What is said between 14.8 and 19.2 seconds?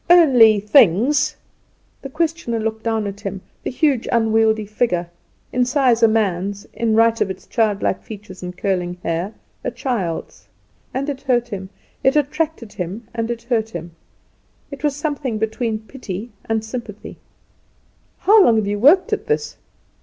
was something between pity and sympathy. "How long have you worked